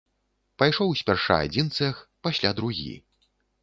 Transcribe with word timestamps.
Пайшоў 0.63 0.95
спярша 1.03 1.39
адзін 1.49 1.71
цэх, 1.77 2.03
пасля 2.25 2.59
другі. 2.63 2.93